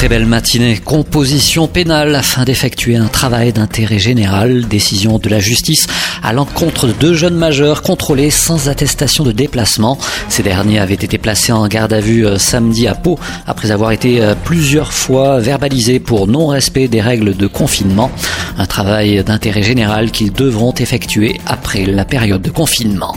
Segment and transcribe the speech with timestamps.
[0.00, 0.78] Très belle matinée.
[0.82, 4.66] Composition pénale afin d'effectuer un travail d'intérêt général.
[4.66, 5.88] Décision de la justice
[6.22, 9.98] à l'encontre de deux jeunes majeurs contrôlés sans attestation de déplacement.
[10.30, 13.92] Ces derniers avaient été placés en garde à vue euh, samedi à Pau après avoir
[13.92, 18.10] été euh, plusieurs fois verbalisés pour non-respect des règles de confinement.
[18.56, 23.16] Un travail d'intérêt général qu'ils devront effectuer après la période de confinement.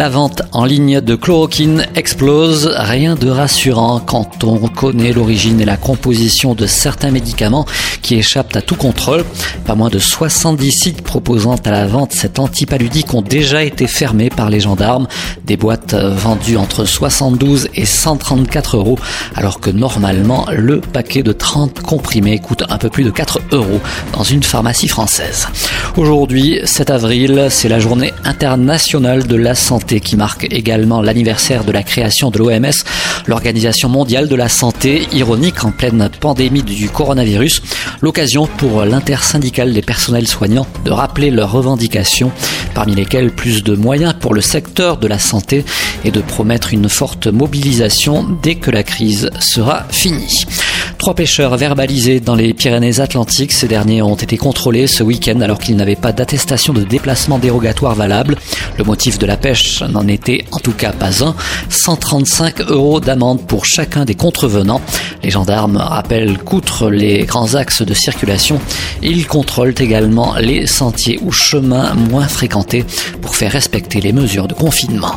[0.00, 2.72] La vente en ligne de chloroquine explose.
[2.74, 7.66] Rien de rassurant quand on connaît l'origine et la composition de certains médicaments
[8.00, 9.26] qui échappent à tout contrôle.
[9.66, 14.30] Pas moins de 70 sites proposant à la vente cet antipaludique ont déjà été fermés
[14.30, 15.06] par les gendarmes.
[15.44, 18.98] Des boîtes vendues entre 72 et 134 euros,
[19.34, 24.22] alors que normalement le paquet de 30 comprimés coûte un peu plus de 4 dans
[24.22, 25.48] une pharmacie française.
[25.96, 31.72] Aujourd'hui, 7 avril, c'est la journée internationale de la santé qui marque également l'anniversaire de
[31.72, 32.84] la création de l'OMS,
[33.26, 37.62] l'Organisation mondiale de la santé, ironique en pleine pandémie du coronavirus,
[38.02, 42.30] l'occasion pour l'intersyndicale des personnels soignants de rappeler leurs revendications,
[42.74, 45.64] parmi lesquelles plus de moyens pour le secteur de la santé
[46.04, 50.46] et de promettre une forte mobilisation dès que la crise sera finie.
[51.00, 53.52] Trois pêcheurs verbalisés dans les Pyrénées-Atlantiques.
[53.52, 57.94] Ces derniers ont été contrôlés ce week-end alors qu'ils n'avaient pas d'attestation de déplacement dérogatoire
[57.94, 58.36] valable.
[58.76, 61.34] Le motif de la pêche n'en était en tout cas pas un.
[61.70, 64.82] 135 euros d'amende pour chacun des contrevenants.
[65.22, 68.60] Les gendarmes rappellent qu'outre les grands axes de circulation,
[69.02, 72.84] ils contrôlent également les sentiers ou chemins moins fréquentés
[73.22, 75.14] pour faire respecter les mesures de confinement.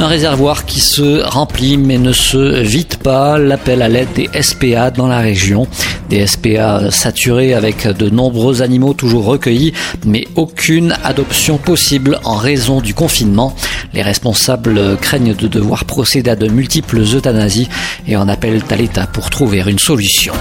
[0.00, 3.36] Un réservoir qui se remplit mais ne se vide pas.
[3.36, 5.66] L'appel à l'aide des SPA dans la région.
[6.08, 9.72] Des SPA saturés avec de nombreux animaux toujours recueillis,
[10.06, 13.56] mais aucune adoption possible en raison du confinement.
[13.92, 17.68] Les responsables craignent de devoir procéder à de multiples euthanasies
[18.06, 20.32] et en appellent à l'État pour trouver une solution.